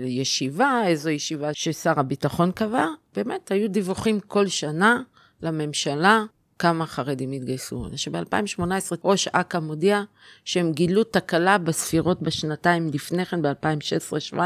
בישיבה, 0.00 0.82
איזו 0.86 1.10
ישיבה 1.10 1.50
ששר 1.52 2.00
הביטחון 2.00 2.52
קבע, 2.52 2.86
באמת, 3.16 3.50
היו 3.50 3.70
דיווחים 3.70 4.20
כל 4.20 4.46
שנה 4.48 5.02
לממשלה 5.42 6.24
כמה 6.58 6.86
חרדים 6.86 7.32
התגייסו. 7.32 7.88
שב-2018 7.96 8.60
ראש 9.04 9.28
אכ"א 9.28 9.58
מודיע 9.58 10.02
שהם 10.44 10.72
גילו 10.72 11.04
תקלה 11.04 11.58
בספירות 11.58 12.22
בשנתיים 12.22 12.90
לפני 12.94 13.24
כן, 13.24 13.42
ב-2016-2017. 13.42 14.36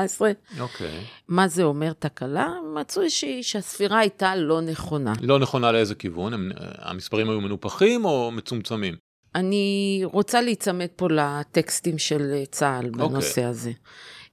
אוקיי. 0.60 1.04
מה 1.28 1.48
זה 1.48 1.62
אומר 1.62 1.92
תקלה? 1.92 2.48
מצאו 2.74 3.02
שהספירה 3.42 3.98
הייתה 3.98 4.36
לא 4.36 4.60
נכונה. 4.60 5.12
לא 5.22 5.38
נכונה 5.38 5.72
לאיזה 5.72 5.94
כיוון? 5.94 6.34
הם, 6.34 6.50
המספרים 6.78 7.30
היו 7.30 7.40
מנופחים 7.40 8.04
או 8.04 8.30
מצומצמים? 8.30 8.96
אני 9.34 10.00
רוצה 10.04 10.40
להיצמד 10.40 10.88
פה 10.96 11.08
לטקסטים 11.10 11.98
של 11.98 12.44
צה"ל 12.50 12.84
okay. 12.84 12.88
אוקיי. 12.88 13.08
בנושא 13.08 13.44
הזה. 13.44 13.72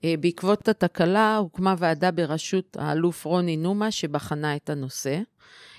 אה, 0.05 0.17
בעקבות 0.19 0.67
התקלה 0.67 1.37
הוקמה 1.37 1.75
ועדה 1.77 2.11
בראשות 2.11 2.77
האלוף 2.79 3.25
רוני 3.25 3.57
נומה 3.57 3.91
שבחנה 3.91 4.55
את 4.55 4.69
הנושא. 4.69 5.19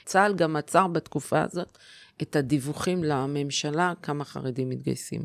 צה"ל 0.04 0.34
גם 0.34 0.56
עצר 0.56 0.86
בתקופה 0.86 1.42
הזאת 1.42 1.78
את 2.22 2.36
הדיווחים 2.36 3.04
לממשלה 3.04 3.92
כמה 4.02 4.24
חרדים 4.24 4.68
מתגייסים. 4.68 5.22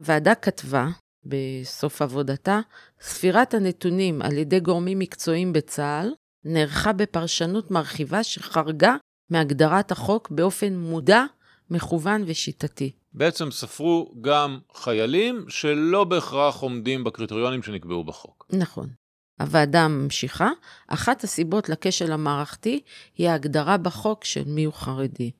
ועדה 0.00 0.34
כתבה 0.34 0.88
בסוף 1.24 2.02
עבודתה, 2.02 2.60
ספירת 3.00 3.54
הנתונים 3.54 4.22
על 4.22 4.38
ידי 4.38 4.60
גורמים 4.60 4.98
מקצועיים 4.98 5.52
בצה"ל 5.52 6.14
נערכה 6.44 6.92
בפרשנות 6.92 7.70
מרחיבה 7.70 8.22
שחרגה 8.22 8.96
מהגדרת 9.30 9.92
החוק 9.92 10.30
באופן 10.30 10.76
מודע, 10.76 11.24
מכוון 11.70 12.24
ושיטתי. 12.26 12.92
בעצם 13.12 13.50
ספרו 13.50 14.12
גם 14.20 14.58
חיילים 14.74 15.44
שלא 15.48 16.04
בהכרח 16.04 16.56
עומדים 16.56 17.04
בקריטריונים 17.04 17.62
שנקבעו 17.62 18.04
בחוק. 18.04 18.46
נכון. 18.50 18.88
הוועדה 19.40 19.88
ממשיכה, 19.88 20.50
אחת 20.86 21.24
הסיבות 21.24 21.68
לכשל 21.68 22.12
המערכתי 22.12 22.80
היא 23.16 23.28
ההגדרה 23.28 23.76
בחוק 23.76 24.24
של 24.24 24.42
מיהו 24.46 24.72
חרדי. 24.72 25.30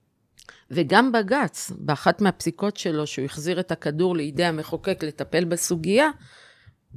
וגם 0.71 1.13
בג"ץ, 1.13 1.73
באחת 1.79 2.21
מהפסיקות 2.21 2.77
שלו, 2.77 3.07
שהוא 3.07 3.25
החזיר 3.25 3.61
את 3.61 3.73
הכדור 3.73 4.17
לידי 4.17 4.45
המחוקק 4.45 5.03
לטפל 5.03 5.45
בסוגיה, 5.45 6.09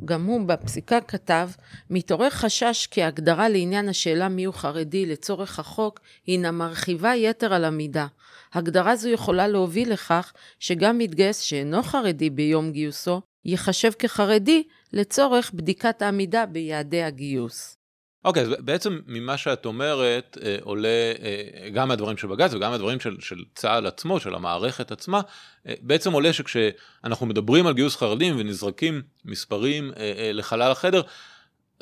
גם 0.05 0.25
הוא 0.25 0.47
בפסיקה 0.47 1.01
כתב, 1.01 1.49
מתעורר 1.89 2.29
חשש 2.29 2.87
כי 2.91 3.03
ההגדרה 3.03 3.49
לעניין 3.49 3.89
השאלה 3.89 4.29
מיהו 4.29 4.53
חרדי 4.53 5.05
לצורך 5.05 5.59
החוק 5.59 5.99
הינה 6.25 6.51
מרחיבה 6.51 7.15
יתר 7.15 7.53
על 7.53 7.65
המידה. 7.65 8.07
הגדרה 8.53 8.95
זו 8.95 9.09
יכולה 9.09 9.47
להוביל 9.47 9.93
לכך 9.93 10.33
שגם 10.59 10.97
מתגייס 10.97 11.39
שאינו 11.39 11.83
חרדי 11.83 12.29
ביום 12.29 12.71
גיוסו, 12.71 13.21
ייחשב 13.45 13.91
כחרדי 13.91 14.63
לצורך 14.93 15.51
בדיקת 15.53 16.01
העמידה 16.01 16.45
ביעדי 16.45 17.03
הגיוס. 17.03 17.80
אוקיי, 18.25 18.43
okay, 18.43 18.45
אז 18.45 18.53
בעצם 18.59 18.99
ממה 19.07 19.37
שאת 19.37 19.65
אומרת 19.65 20.37
אה, 20.43 20.57
עולה 20.61 21.13
אה, 21.21 21.69
גם 21.69 21.87
מהדברים 21.87 22.17
של 22.17 22.27
בג"ץ 22.27 22.53
וגם 22.53 22.71
מהדברים 22.71 22.99
של, 22.99 23.17
של 23.19 23.43
צה"ל 23.55 23.87
עצמו, 23.87 24.19
של 24.19 24.35
המערכת 24.35 24.91
עצמה, 24.91 25.21
אה, 25.67 25.73
בעצם 25.81 26.13
עולה 26.13 26.33
שכשאנחנו 26.33 27.25
מדברים 27.25 27.67
על 27.67 27.73
גיוס 27.73 27.95
חרדים 27.95 28.35
ונזרקים 28.39 29.01
מספרים 29.25 29.91
אה, 29.97 30.13
אה, 30.17 30.31
לחלל 30.33 30.71
החדר, 30.71 31.01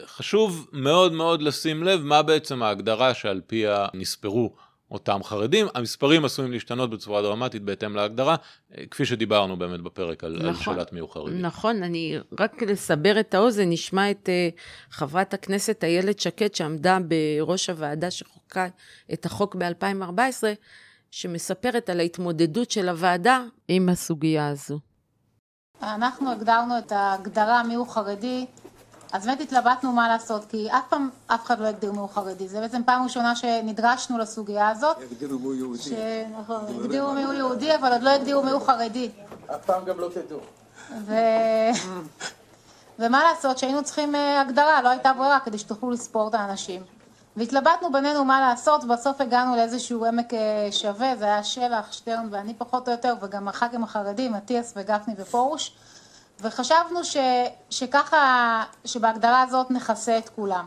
חשוב 0.06 0.68
מאוד 0.72 1.14
מאוד 1.14 1.42
לשים 1.42 1.84
לב 1.84 2.02
מה 2.04 2.22
בעצם 2.22 2.64
ההגדרה 2.64 3.14
שעל 3.14 3.42
פיה 3.48 3.88
נספרו 3.94 4.56
אותם 4.92 5.24
חרדים. 5.24 5.68
המספרים 5.76 6.26
עשויים 6.26 6.52
להשתנות 6.52 6.90
בצורה 6.90 7.22
דרמטית 7.22 7.62
בהתאם 7.62 7.96
להגדרה, 7.96 8.36
אה, 8.78 8.84
כפי 8.92 9.06
שדיברנו 9.06 9.58
באמת 9.58 9.82
בפרק 9.82 10.24
על, 10.24 10.36
נכון, 10.36 10.48
על 10.48 10.56
שאלת 10.56 10.94
מיהו 10.94 11.08
חרדי. 11.08 11.36
נכון, 11.36 11.84
אני 11.84 12.18
רק 12.40 12.62
לסבר 12.64 13.20
את 13.20 13.34
האוזן, 13.34 13.70
נשמע 13.70 14.12
את 14.12 14.30
uh, 14.30 14.60
חברת 14.92 15.34
הכנסת 15.34 15.84
איילת 15.84 16.20
שקד, 16.20 16.56
שעמדה 16.56 16.98
בראש 17.08 17.70
הוועדה 17.70 18.12
שחוקקה 18.12 18.68
את 19.14 19.26
החוק 19.26 19.56
ב-2014, 19.56 20.44
שמספרת 21.12 21.90
על 21.90 22.00
ההתמודדות 22.00 22.72
של 22.72 22.90
הוועדה 22.90 23.44
עם 23.68 23.90
הסוגיה 23.90 24.48
הזו. 24.48 24.80
אנחנו 25.84 26.32
הגדרנו 26.32 26.78
את 26.78 26.92
ההגדרה 26.92 27.64
מיהו 27.64 27.86
חרדי 27.86 28.46
התלבטנו 29.14 29.92
מה 29.92 30.08
לעשות, 30.08 30.46
כי 30.50 30.72
אף 30.72 30.84
פעם 30.90 31.10
אף 31.28 31.46
אחד 31.46 31.60
לא 31.60 31.68
הגדיר 31.68 31.92
מיהו 31.92 32.08
חרדי, 32.08 32.48
זה 32.48 32.60
בעצם 32.60 32.82
פעם 32.86 33.04
ראשונה 33.04 33.36
שנדרשנו 33.36 34.18
לסוגיה 34.18 34.70
הזאת. 34.70 34.98
הגדירו 35.12 35.40
מיהו 35.40 35.56
יהודי. 35.56 35.82
ש... 35.84 35.92
נכון, 36.42 36.66
הגדירו 36.80 37.14
מיהו 37.14 37.34
יהודי, 37.34 37.76
אבל 37.76 37.92
עוד 37.92 38.02
לא 38.02 38.10
הגדירו 38.10 38.44
מיהו 38.44 38.60
חרדי. 38.60 39.10
אף 39.56 39.66
פעם 39.66 39.86
גם 39.86 40.00
לא 40.00 40.10
תדעו. 40.14 40.40
ו... 41.06 41.14
ומה 43.00 43.24
לעשות, 43.24 43.58
שהיינו 43.58 43.84
צריכים 43.84 44.16
אה, 44.16 44.42
הגדרה, 44.42 44.82
לא 44.82 44.90
הייתה 44.90 45.14
ברירה 45.14 45.40
כדי 45.40 45.58
שתוכלו 45.58 45.92
לספור 45.92 46.28
את 46.28 46.34
האנשים. 46.34 46.82
והתלבטנו 47.38 47.92
בינינו 47.92 48.26
מה 48.26 48.42
לעשות, 48.42 48.88
בסוף 48.88 49.22
הגענו 49.22 49.56
לאיזשהו 49.56 50.06
עמק 50.06 50.34
אה, 50.34 50.68
שווה, 50.72 51.16
זה 51.16 51.26
היה 51.26 51.44
שלח, 51.44 51.92
שטרן 51.92 52.28
ואני 52.32 52.54
פחות 52.54 52.88
או 52.88 52.94
יותר, 52.94 53.14
וגם 53.22 53.48
הח"כים 53.48 53.84
החרדים, 53.84 54.36
אטיאס 54.36 54.74
וגפני 54.76 55.14
ופרוש. 55.18 55.76
וחשבנו 56.42 57.04
ש, 57.04 57.18
שככה, 57.70 58.64
שבהגדרה 58.86 59.42
הזאת 59.42 59.72
נכסה 59.72 60.18
את 60.18 60.30
כולם. 60.30 60.66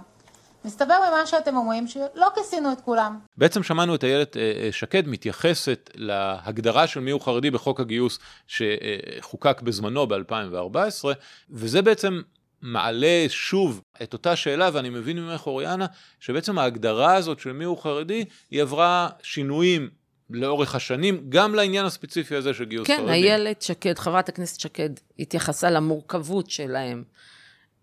מסתבר 0.65 0.95
ממה 1.09 1.27
שאתם 1.27 1.57
אומרים 1.57 1.87
שלא 1.87 2.29
כיסינו 2.35 2.73
את 2.73 2.81
כולם. 2.81 3.19
בעצם 3.37 3.63
שמענו 3.63 3.95
את 3.95 4.05
איילת 4.05 4.37
אה, 4.37 4.43
אה, 4.43 4.69
שקד 4.73 5.09
מתייחסת 5.09 5.91
להגדרה 5.95 6.87
של 6.87 7.01
מיהו 7.01 7.21
חרדי 7.21 7.51
בחוק 7.51 7.81
הגיוס 7.81 8.19
שחוקק 8.47 9.63
בזמנו 9.63 10.07
ב-2014, 10.07 11.05
וזה 11.51 11.83
בעצם 11.83 12.21
מעלה 12.63 13.25
שוב 13.29 13.83
את 14.03 14.13
אותה 14.13 14.37
שאלה, 14.37 14.71
ואני 14.73 14.91
מבין 14.91 15.19
ממך 15.19 15.47
אוריאנה, 15.47 15.87
שבעצם 16.21 16.59
ההגדרה 16.59 17.15
הזאת 17.15 17.41
של 17.41 17.53
מיהו 17.53 17.77
חרדי, 17.77 18.25
היא 18.51 18.63
עברה 18.63 19.09
שינויים 19.23 19.91
לאורך 20.33 20.75
השנים, 20.75 21.27
גם 21.29 21.55
לעניין 21.55 21.87
הספציפי 21.87 22.37
הזה 22.37 22.55
של 22.55 22.65
גיוס 22.65 22.87
כן, 22.87 22.97
חרדים. 22.97 23.07
כן, 23.07 23.13
איילת 23.13 23.63
שקד, 23.63 23.99
חברת 23.99 24.29
הכנסת 24.29 24.61
שקד, 24.61 24.91
התייחסה 25.19 25.71
למורכבות 25.71 26.51
שלהם, 26.51 27.05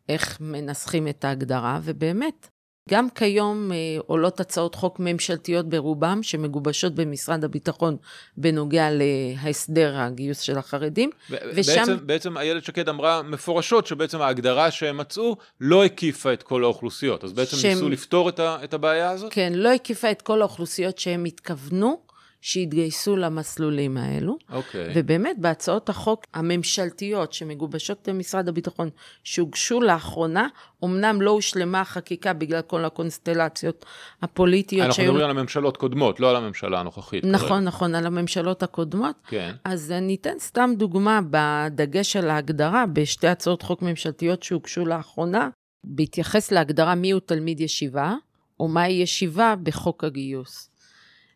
איך 0.10 0.38
מנסחים 0.42 1.08
את 1.08 1.26
ההגדרה, 1.26 1.80
ובאמת, 1.84 2.48
גם 2.90 3.10
כיום 3.10 3.72
אה, 3.72 3.78
עולות 4.08 4.40
הצעות 4.40 4.76
חוק 4.76 5.00
ממשלתיות 5.00 5.70
ברובם, 5.70 6.24
שמגובשות 6.24 6.96
במשרד 6.96 7.44
הביטחון 7.44 7.98
בנוגע 8.38 8.90
להסדר 8.92 9.98
הגיוס 9.98 10.40
של 10.40 10.58
החרדים. 10.58 11.10
ושם... 11.30 11.76
בעצם, 11.76 11.98
בעצם 12.08 12.38
איילת 12.38 12.64
שקד 12.64 12.90
אמרה 12.90 13.22
מפורשות 13.22 13.88
שבעצם 13.88 14.22
ההגדרה 14.22 14.72
שהם 14.72 14.98
מצאו 14.98 15.38
לא 15.62 15.86
הקיפה 15.86 16.34
את 16.34 16.44
כל 16.44 16.64
האוכלוסיות. 16.64 17.24
אז 17.24 17.34
בעצם 17.34 17.58
שהם... 17.58 17.72
ניסו 17.72 17.90
לפתור 17.90 18.30
את, 18.30 18.40
ה, 18.40 18.58
את 18.64 18.74
הבעיה 18.74 19.10
הזאת? 19.10 19.34
כן, 19.34 19.54
לא 19.56 19.70
הקיפה 19.70 20.12
את 20.12 20.22
כל 20.22 20.42
האוכלוסיות 20.42 21.00
שהם 21.00 21.26
התכוונו. 21.26 22.09
שיתגייסו 22.42 23.16
למסלולים 23.16 23.98
האלו. 23.98 24.38
אוקיי. 24.52 24.92
ובאמת, 24.96 25.40
בהצעות 25.40 25.90
החוק 25.90 26.26
הממשלתיות 26.34 27.34
שמגובשות 27.34 28.10
במשרד 28.10 28.48
הביטחון, 28.48 28.90
שהוגשו 29.24 29.82
לאחרונה, 29.82 30.48
אמנם 30.84 31.22
לא 31.22 31.32
הושלמה 31.32 31.82
החקיקה 31.82 32.34
בגלל 32.34 32.62
כל 32.62 32.86
הקונסטלציות 32.86 33.86
הפוליטיות 34.22 34.88
אנחנו 34.88 35.04
מדברים 35.04 35.24
על 35.24 35.30
הממשלות 35.30 35.78
קודמות, 35.78 36.20
לא 36.20 36.30
על 36.30 36.36
הממשלה 36.36 36.80
הנוכחית. 36.80 37.24
נכון, 37.24 37.48
כרגע. 37.48 37.60
נכון, 37.60 37.96
על 37.96 38.06
הממשלות 38.06 38.64
הקודמות. 38.64 39.16
כן. 39.28 39.56
אז 39.64 39.92
אני 39.92 40.16
אתן 40.16 40.40
סתם 40.40 40.72
דוגמה 40.78 41.20
בדגש 41.30 42.16
על 42.16 42.30
ההגדרה 42.30 42.86
בשתי 42.86 43.28
הצעות 43.28 43.62
חוק 43.62 43.82
ממשלתיות 43.82 44.44
שהוגשו 44.44 44.86
לאחרונה, 44.86 45.50
בהתייחס 45.84 46.52
להגדרה 46.52 46.96
מיהו 46.96 47.20
תלמיד 47.20 47.62
ישיבה, 47.62 48.16
או 48.60 48.68
מהי 48.68 48.94
ישיבה 48.94 49.56
בחוק 49.64 50.04
הגיוס. 50.04 50.70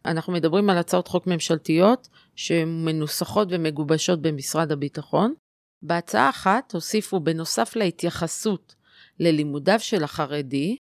אנחנו 0.05 0.33
מדברים 0.33 0.69
על 0.69 0.77
הצעות 0.77 1.07
חוק 1.07 1.27
ממשלתיות 1.27 2.07
שמנוסחות 2.35 3.47
ומגובשות 3.51 4.21
במשרד 4.21 4.71
הביטחון. 4.71 5.33
בהצעה 5.81 6.29
אחת 6.29 6.73
הוסיפו 6.73 7.19
בנוסף 7.19 7.75
להתייחסות 7.75 8.75
ללימודיו 9.19 9.79
של 9.79 10.03
החרדי, 10.03 10.77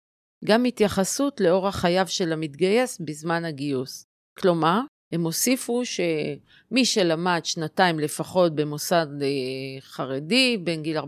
גם 0.44 0.64
התייחסות 0.64 1.40
לאורח 1.40 1.76
חייו 1.76 2.08
של 2.08 2.32
המתגייס 2.32 2.98
בזמן 3.00 3.44
הגיוס. 3.44 4.04
כלומר, 4.38 4.80
הם 5.12 5.22
הוסיפו 5.22 5.82
שמי 5.84 6.84
שלמד 6.84 7.40
שנתיים 7.44 7.98
לפחות 7.98 8.54
במוסד 8.54 9.06
אה, 9.22 9.80
חרדי, 9.80 10.56
בין 10.64 10.82
גיל 10.82 10.98
14-18, 10.98 11.02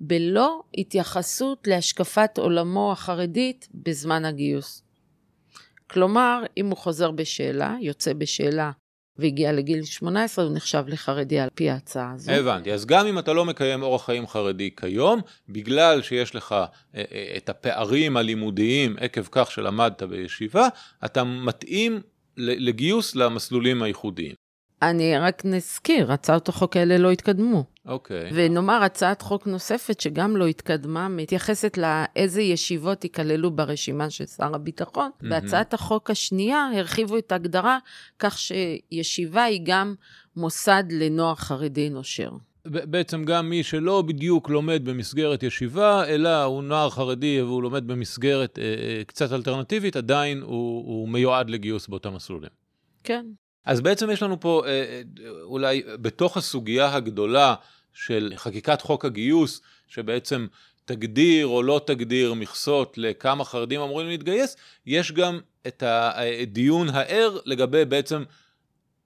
בלא 0.00 0.62
התייחסות 0.78 1.66
להשקפת 1.66 2.38
עולמו 2.38 2.92
החרדית 2.92 3.68
בזמן 3.74 4.24
הגיוס. 4.24 4.87
כלומר, 5.90 6.42
אם 6.56 6.66
הוא 6.66 6.76
חוזר 6.76 7.10
בשאלה, 7.10 7.76
יוצא 7.80 8.12
בשאלה 8.12 8.70
והגיע 9.18 9.52
לגיל 9.52 9.84
18, 9.84 10.44
הוא 10.44 10.54
נחשב 10.56 10.84
לחרדי 10.86 11.40
על 11.40 11.48
פי 11.54 11.70
ההצעה 11.70 12.12
הזו. 12.14 12.32
הבנתי, 12.32 12.72
אז 12.72 12.86
גם 12.86 13.06
אם 13.06 13.18
אתה 13.18 13.32
לא 13.32 13.44
מקיים 13.44 13.82
אורח 13.82 14.04
חיים 14.06 14.26
חרדי 14.26 14.70
כיום, 14.76 15.20
בגלל 15.48 16.02
שיש 16.02 16.34
לך 16.34 16.52
אה, 16.52 16.66
אה, 16.94 17.34
את 17.36 17.48
הפערים 17.48 18.16
הלימודיים 18.16 18.96
עקב 19.00 19.22
כך 19.30 19.50
שלמדת 19.50 20.02
בישיבה, 20.02 20.68
אתה 21.04 21.24
מתאים 21.24 22.00
לגיוס 22.36 23.14
למסלולים 23.14 23.82
הייחודיים. 23.82 24.34
אני 24.82 25.18
רק 25.18 25.42
נזכיר, 25.44 26.12
הצעות 26.12 26.48
החוק 26.48 26.76
האלה 26.76 26.98
לא 26.98 27.10
התקדמו. 27.10 27.64
אוקיי. 27.86 28.30
ונאמר, 28.34 28.82
הצעת 28.82 29.22
חוק 29.22 29.46
נוספת 29.46 30.00
שגם 30.00 30.36
לא 30.36 30.46
התקדמה, 30.46 31.08
מתייחסת 31.08 31.78
לאיזה 31.78 32.42
ישיבות 32.42 33.04
ייכללו 33.04 33.50
ברשימה 33.50 34.10
של 34.10 34.26
שר 34.26 34.54
הביטחון. 34.54 35.10
מהמם. 35.20 35.30
בהצעת 35.30 35.74
החוק 35.74 36.10
השנייה 36.10 36.68
הרחיבו 36.76 37.18
את 37.18 37.32
ההגדרה 37.32 37.78
כך 38.18 38.38
שישיבה 38.38 39.44
היא 39.44 39.60
גם 39.64 39.94
מוסד 40.36 40.84
לנוער 40.90 41.34
חרדי 41.34 41.90
נושר. 41.90 42.30
בעצם 42.64 43.24
גם 43.24 43.50
מי 43.50 43.62
שלא 43.62 44.02
בדיוק 44.02 44.48
לומד 44.48 44.84
במסגרת 44.84 45.42
ישיבה, 45.42 46.06
אלא 46.06 46.42
הוא 46.42 46.62
נוער 46.62 46.90
חרדי 46.90 47.42
והוא 47.42 47.62
לומד 47.62 47.86
במסגרת 47.86 48.58
אה, 48.58 48.64
אה, 48.64 49.04
קצת 49.04 49.32
אלטרנטיבית, 49.32 49.96
עדיין 49.96 50.40
הוא, 50.40 50.84
הוא 50.86 51.08
מיועד 51.08 51.50
לגיוס 51.50 51.88
באותם 51.88 52.14
מסלולים. 52.14 52.50
כן. 53.04 53.26
אז 53.68 53.80
בעצם 53.80 54.10
יש 54.10 54.22
לנו 54.22 54.40
פה 54.40 54.62
אה, 54.66 54.70
אה, 54.70 55.02
אולי 55.42 55.82
בתוך 56.00 56.36
הסוגיה 56.36 56.94
הגדולה 56.94 57.54
של 57.92 58.32
חקיקת 58.36 58.82
חוק 58.82 59.04
הגיוס, 59.04 59.60
שבעצם 59.88 60.46
תגדיר 60.84 61.46
או 61.46 61.62
לא 61.62 61.80
תגדיר 61.86 62.34
מכסות 62.34 62.98
לכמה 62.98 63.44
חרדים 63.44 63.80
אמורים 63.80 64.08
להתגייס, 64.08 64.56
יש 64.86 65.12
גם 65.12 65.40
את 65.66 65.82
הדיון 65.86 66.88
הער 66.88 67.38
לגבי 67.44 67.84
בעצם 67.84 68.24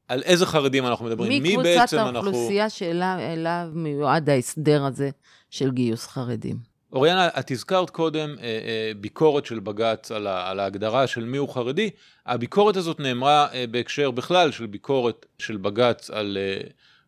על 0.08 0.22
איזה 0.22 0.46
חרדים 0.46 0.86
אנחנו 0.86 1.04
מדברים. 1.06 1.42
מי 1.42 1.52
קבוצת 1.52 1.64
בעצם 1.64 1.98
אנחנו... 1.98 2.16
האוכלוסייה 2.16 2.70
שאליו 2.70 3.16
אליו 3.18 3.68
מיועד 3.72 4.30
ההסדר 4.30 4.84
הזה 4.84 5.10
של 5.50 5.70
גיוס 5.70 6.06
חרדים? 6.06 6.71
אוריאנה, 6.92 7.28
את 7.28 7.50
הזכרת 7.50 7.90
קודם 7.90 8.34
אה, 8.38 8.44
אה, 8.44 8.92
ביקורת 8.96 9.46
של 9.46 9.60
בג"ץ 9.60 10.10
על, 10.10 10.26
ההגדרה 10.26 11.06
של 11.06 11.24
מיהו 11.24 11.48
חרדי. 11.48 11.90
הביקורת 12.26 12.76
הזאת 12.76 13.00
נאמרה 13.00 13.46
אה, 13.52 13.64
בהקשר 13.70 14.10
בכלל 14.10 14.52
של 14.52 14.66
ביקורת 14.66 15.26
של 15.38 15.56
בג"ץ 15.56 16.10
על 16.10 16.38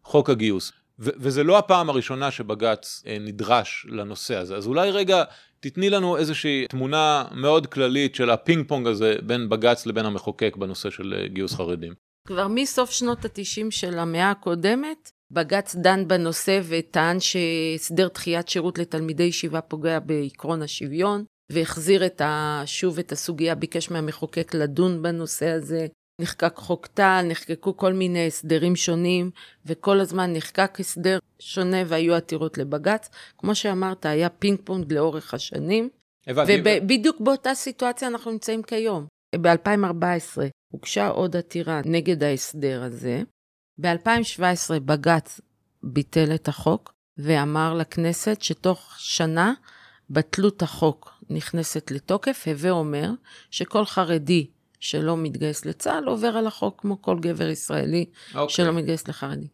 חוק 0.05 0.31
הגיוס. 0.31 0.73
ו- 0.99 1.11
וזה 1.17 1.45
לא 1.45 1.59
הפעם 1.59 1.91
הראשונה 1.91 2.31
שבג"ץ 2.31 3.03
נדרש 3.21 3.87
לנושא 3.89 4.37
הזה. 4.37 4.57
אז 4.57 4.67
אולי 4.67 4.91
רגע 4.91 5.25
תתני 5.61 5.91
לנו 5.91 6.17
איזושהי 6.17 6.67
תמונה 6.69 7.25
מאוד 7.33 7.67
כללית 7.67 8.15
של 8.15 8.31
הפינג 8.31 8.69
פונג 8.69 8.87
הזה 8.87 9.17
בין 9.23 9.49
בג"ץ 9.49 9.87
לבין 9.87 10.07
המחוקק 10.07 10.57
בנושא 10.57 10.91
של 10.91 11.27
גיוס 11.27 11.55
חרדים. 11.55 11.95
כבר 12.27 12.49
מסוף 12.49 12.91
שנות 12.91 13.25
ה-90 13.25 13.71
של 13.71 13.99
המאה 13.99 14.31
הקודמת, 14.31 15.11
בג"ץ 15.31 15.77
דן 15.77 16.09
בנושא 16.09 16.61
וטען 16.69 17.17
שהסדר 17.21 18.09
דחיית 18.09 18.49
שירות 18.49 18.79
לתלמידי 18.79 19.23
ישיבה 19.23 19.61
פוגע 19.61 19.99
בעקרון 19.99 20.63
השוויון, 20.63 21.25
והחזיר 21.53 22.07
את 22.07 22.21
ה... 22.21 22.63
שוב 22.67 22.99
את 22.99 23.13
הסוגיה, 23.13 23.55
ביקש 23.55 23.91
מהמחוקק 23.91 24.55
לדון 24.55 25.03
בנושא 25.03 25.49
הזה. 25.49 25.87
נחקק 26.21 26.57
חוק 26.57 26.87
טל, 26.87 27.25
נחקקו 27.29 27.77
כל 27.77 27.93
מיני 27.93 28.27
הסדרים 28.27 28.77
שונים, 28.77 29.31
וכל 29.67 30.01
הזמן 30.01 30.33
נחקק 30.33 30.81
הסדר 30.81 31.19
שונה 31.39 31.77
והיו 31.87 32.15
עתירות 32.15 32.59
לבג"ץ. 32.59 33.09
כמו 33.39 33.55
שאמרת, 33.55 34.07
היה 34.07 34.29
פינג 34.29 34.59
פונג 34.65 34.93
לאורך 34.93 35.35
השנים, 35.35 35.89
הבנתי. 36.27 36.63
ובדיוק 36.65 37.21
באותה 37.21 37.55
סיטואציה 37.55 38.09
אנחנו 38.09 38.31
נמצאים 38.31 38.63
כיום. 38.63 39.07
ב-2014 39.37 40.41
הוגשה 40.73 41.09
עוד 41.09 41.37
עתירה 41.37 41.81
נגד 41.85 42.23
ההסדר 42.23 42.83
הזה. 42.83 43.23
ב-2017 43.81 44.79
בג"ץ 44.85 45.41
ביטל 45.83 46.35
את 46.35 46.49
החוק 46.49 46.95
ואמר 47.19 47.75
לכנסת 47.75 48.43
שתוך 48.43 48.95
שנה 48.99 49.53
בטלות 50.11 50.63
החוק 50.63 51.15
נכנסת 51.31 51.91
לתוקף, 51.91 52.45
הווה 52.47 52.71
אומר 52.71 53.11
שכל 53.51 53.85
חרדי 53.85 54.47
שלא 54.81 55.17
מתגייס 55.17 55.65
לצה"ל 55.65 56.05
עובר 56.05 56.37
על 56.37 56.47
החוק 56.47 56.81
כמו 56.81 57.03
כל 57.03 57.19
גבר 57.21 57.49
ישראלי 57.49 58.05
אוקיי. 58.35 58.55
שלא 58.55 58.73
מתגייס 58.73 59.09
לחרדי. 59.09 59.49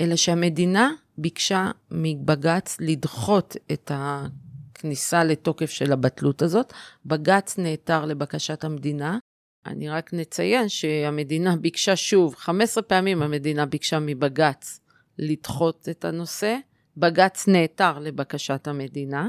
אלא 0.00 0.16
שהמדינה 0.16 0.90
ביקשה 1.18 1.70
מבג"ץ 1.90 2.76
לדחות 2.80 3.56
את 3.72 3.90
הכניסה 3.94 5.24
לתוקף 5.24 5.70
של 5.70 5.92
הבטלות 5.92 6.42
הזאת. 6.42 6.72
בג"ץ 7.06 7.58
נעתר 7.58 8.04
לבקשת 8.04 8.64
המדינה. 8.64 9.18
אני 9.66 9.88
רק 9.88 10.12
נציין 10.12 10.68
שהמדינה 10.68 11.56
ביקשה 11.56 11.96
שוב, 11.96 12.34
15 12.34 12.82
פעמים 12.82 13.22
המדינה 13.22 13.66
ביקשה 13.66 13.98
מבג"ץ 13.98 14.80
לדחות 15.18 15.88
את 15.90 16.04
הנושא. 16.04 16.56
בג"ץ 16.96 17.48
נעתר 17.48 17.98
לבקשת 17.98 18.66
המדינה. 18.66 19.28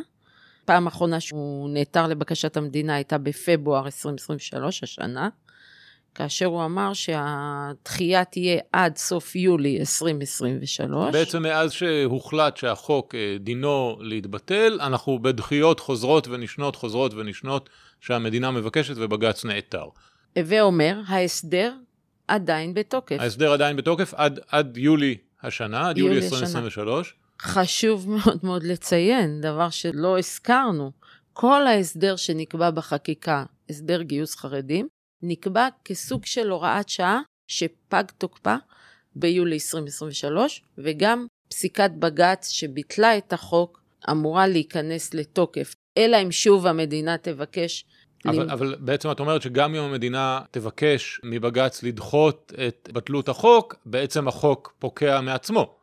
פעם 0.65 0.87
אחרונה 0.87 1.19
שהוא 1.19 1.69
נעתר 1.69 2.07
לבקשת 2.07 2.57
המדינה 2.57 2.95
הייתה 2.95 3.17
בפברואר 3.17 3.85
2023, 3.85 4.83
השנה, 4.83 5.29
כאשר 6.15 6.45
הוא 6.45 6.65
אמר 6.65 6.93
שהדחייה 6.93 8.25
תהיה 8.25 8.59
עד 8.71 8.97
סוף 8.97 9.35
יולי 9.35 9.79
2023. 9.79 11.13
בעצם 11.13 11.43
מאז 11.43 11.71
שהוחלט 11.71 12.57
שהחוק 12.57 13.15
אה, 13.15 13.35
דינו 13.39 13.97
להתבטל, 14.01 14.79
אנחנו 14.81 15.19
בדחיות 15.19 15.79
חוזרות 15.79 16.27
ונשנות, 16.27 16.75
חוזרות 16.75 17.13
ונשנות, 17.13 17.69
שהמדינה 17.99 18.51
מבקשת 18.51 18.93
ובג"ץ 18.97 19.45
נעתר. 19.45 19.85
הווה 20.37 20.61
אומר, 20.61 21.01
ההסדר 21.07 21.73
עדיין 22.27 22.73
בתוקף. 22.73 23.15
ההסדר 23.19 23.51
עדיין 23.51 23.75
בתוקף 23.75 24.13
עד, 24.13 24.39
עד 24.47 24.77
יולי 24.77 25.17
השנה, 25.43 25.89
עד 25.89 25.97
יולי 25.97 26.13
יולי 26.13 26.25
השנה. 26.27 26.39
2023. 26.39 27.15
חשוב 27.41 28.09
מאוד 28.09 28.39
מאוד 28.43 28.63
לציין, 28.63 29.41
דבר 29.41 29.69
שלא 29.69 30.19
הזכרנו, 30.19 30.91
כל 31.33 31.67
ההסדר 31.67 32.15
שנקבע 32.15 32.71
בחקיקה, 32.71 33.43
הסדר 33.69 34.01
גיוס 34.01 34.35
חרדים, 34.35 34.87
נקבע 35.21 35.67
כסוג 35.85 36.25
של 36.25 36.49
הוראת 36.49 36.89
שעה 36.89 37.21
שפג 37.47 38.03
תוקפה 38.17 38.55
ביולי 39.15 39.55
2023, 39.55 40.61
וגם 40.77 41.25
פסיקת 41.49 41.91
בג"ץ 41.99 42.49
שביטלה 42.49 43.17
את 43.17 43.33
החוק 43.33 43.81
אמורה 44.11 44.47
להיכנס 44.47 45.13
לתוקף, 45.13 45.73
אלא 45.97 46.17
אם 46.23 46.31
שוב 46.31 46.67
המדינה 46.67 47.17
תבקש... 47.17 47.85
אבל, 48.25 48.43
למ- 48.43 48.49
אבל 48.49 48.75
בעצם 48.79 49.11
את 49.11 49.19
אומרת 49.19 49.41
שגם 49.41 49.75
אם 49.75 49.81
המדינה 49.83 50.41
תבקש 50.51 51.21
מבג"ץ 51.23 51.83
לדחות 51.83 52.53
את 52.67 52.89
בטלות 52.93 53.29
החוק, 53.29 53.75
בעצם 53.85 54.27
החוק 54.27 54.73
פוקע 54.79 55.21
מעצמו. 55.21 55.75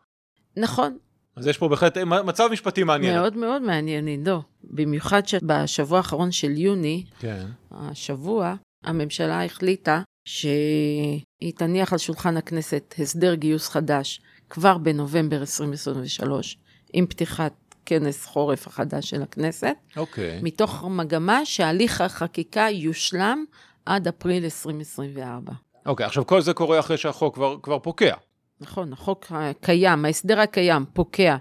נכון, 0.57 0.99
אז 1.37 1.47
יש 1.47 1.59
פה 1.59 1.69
בהחלט 1.69 1.99
מצב 1.99 2.49
משפטי 2.53 2.85
מעניין. 2.85 3.15
מאוד 3.17 3.37
מאוד 3.37 3.63
מעניין, 3.63 4.07
עידו. 4.07 4.43
במיוחד 4.65 5.27
שבשבוע 5.29 5.99
האחרון 5.99 6.33
של 6.33 6.51
יוני, 6.59 7.05
כן. 7.19 7.47
השבוע, 7.71 8.55
הממשלה 8.85 9.45
החליטה 9.45 10.03
שהיא 10.29 11.53
תניח 11.57 11.93
על 11.93 11.99
שולחן 11.99 12.37
הכנסת 12.37 12.95
הסדר 12.99 13.35
גיוס 13.35 13.69
חדש 13.69 14.21
כבר 14.51 14.79
בנובמבר 14.79 15.41
2023, 15.41 16.57
עם 16.93 17.07
פתיחת 17.07 17.66
כנס 17.87 18.27
חורף 18.27 18.67
החדש 18.67 19.11
של 19.11 19.23
הכנסת, 19.23 19.75
אוקיי. 19.97 20.41
מתוך 20.43 20.85
מגמה 20.85 21.45
שהליך 21.45 22.01
החקיקה 22.01 22.67
יושלם 22.71 23.45
עד 23.87 24.09
אפריל 24.09 24.45
2024. 24.45 25.53
אוקיי, 25.87 26.07
עכשיו 26.07 26.27
כל 26.27 26.41
זה 26.41 26.55
קורה 26.55 26.81
אחרי 26.81 26.97
שהחוק 26.97 27.35
כבר, 27.35 27.57
כבר 27.63 27.79
פוקע. 27.79 28.15
נכון, 28.61 28.93
החוק 28.93 29.27
הקיים, 29.31 30.05
ההסדר 30.05 30.41
הקיים 30.41 30.85
פוקע 30.93 31.37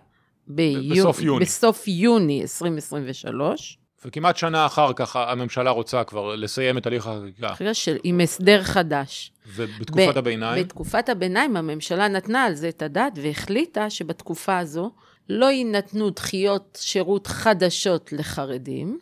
ביו... 0.47 0.95
בסוף 0.95 1.21
יוני. 1.21 1.45
בסוף 1.45 1.87
יוני 1.87 2.41
2023, 2.41 3.77
וכמעט 4.05 4.37
שנה 4.37 4.65
אחר 4.65 4.93
כך 4.93 5.15
הממשלה 5.15 5.69
רוצה 5.69 6.03
כבר 6.03 6.35
לסיים 6.35 6.77
את 6.77 6.87
הליך 6.87 7.07
החקיקה. 7.07 7.53
אחרי 7.53 7.73
של... 7.73 7.97
עם 8.03 8.19
הסדר 8.19 8.63
חדש. 8.63 9.31
ובתקופת 9.47 10.13
ב- 10.13 10.17
הביניים, 10.17 10.63
בתקופת 10.63 11.09
הביניים 11.09 11.57
הממשלה 11.57 12.07
נתנה 12.07 12.43
על 12.43 12.53
זה 12.53 12.69
את 12.69 12.81
הדעת 12.81 13.13
והחליטה 13.21 13.89
שבתקופה 13.89 14.57
הזו 14.57 14.91
לא 15.29 15.45
יינתנו 15.45 16.09
דחיות 16.09 16.77
שירות 16.81 17.27
חדשות 17.27 18.13
לחרדים, 18.13 18.99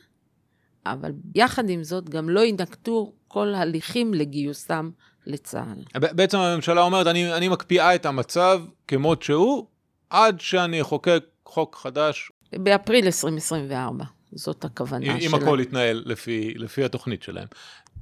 אבל 0.85 1.11
יחד 1.35 1.69
עם 1.69 1.83
זאת 1.83 2.09
גם 2.09 2.29
לא 2.29 2.39
יינקטו 2.39 3.13
כל 3.27 3.53
הליכים 3.55 4.13
לגיוסם 4.13 4.89
לצה"ל. 5.25 5.99
בעצם 5.99 6.37
הממשלה 6.37 6.81
אומרת, 6.81 7.07
אני, 7.07 7.33
אני 7.33 7.49
מקפיאה 7.49 7.95
את 7.95 8.05
המצב 8.05 8.61
כמות 8.87 9.23
שהוא, 9.23 9.67
עד 10.09 10.41
שאני 10.41 10.81
אחוקק 10.81 11.23
חוק 11.45 11.75
חדש, 11.75 12.31
באפריל 12.57 13.05
2024, 13.05 14.05
זאת 14.31 14.65
הכוונה 14.65 15.05
אם, 15.05 15.11
אם 15.11 15.19
שלהם. 15.19 15.43
הכל 15.43 15.59
יתנהל 15.61 16.03
לפי, 16.05 16.53
לפי 16.55 16.83
התוכנית 16.83 17.23
שלהם. 17.23 17.47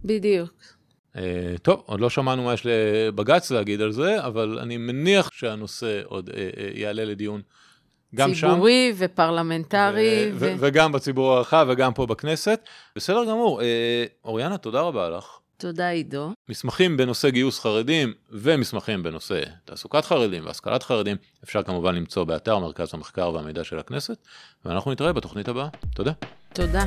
בדיוק. 0.05 0.63
Uh, 1.15 1.19
טוב, 1.61 1.83
עוד 1.85 1.99
לא 1.99 2.09
שמענו 2.09 2.43
מה 2.43 2.53
יש 2.53 2.65
לבג"ץ 2.65 3.51
להגיד 3.51 3.81
על 3.81 3.91
זה, 3.91 4.25
אבל 4.25 4.59
אני 4.59 4.77
מניח 4.77 5.31
שהנושא 5.33 6.01
עוד 6.03 6.29
uh, 6.29 6.33
uh, 6.33 6.35
יעלה 6.73 7.05
לדיון 7.05 7.41
גם 8.15 8.35
שם. 8.35 8.49
ציבורי 8.49 8.93
ופרלמנטרי. 8.97 10.29
ו- 10.33 10.35
ו... 10.39 10.39
ו- 10.39 10.55
וגם 10.59 10.91
בציבור 10.91 11.33
הרחב 11.33 11.67
וגם 11.69 11.93
פה 11.93 12.05
בכנסת. 12.05 12.59
בסדר 12.95 13.25
גמור. 13.25 13.61
אה, 13.61 14.05
אוריאנה, 14.25 14.57
תודה 14.57 14.81
רבה 14.81 15.09
לך. 15.09 15.37
תודה, 15.57 15.89
עידו. 15.89 16.29
מסמכים 16.49 16.97
בנושא 16.97 17.29
גיוס 17.29 17.59
חרדים 17.59 18.13
ומסמכים 18.31 19.03
בנושא 19.03 19.41
תעסוקת 19.65 20.05
חרדים 20.05 20.45
והשכלת 20.45 20.83
חרדים 20.83 21.17
אפשר 21.43 21.63
כמובן 21.63 21.95
למצוא 21.95 22.23
באתר 22.23 22.59
מרכז 22.59 22.93
המחקר 22.93 23.31
והמידע 23.33 23.63
של 23.63 23.79
הכנסת, 23.79 24.17
ואנחנו 24.65 24.91
נתראה 24.91 25.13
בתוכנית 25.13 25.47
הבאה. 25.47 25.67
תודה. 25.95 26.11
תודה. 26.53 26.83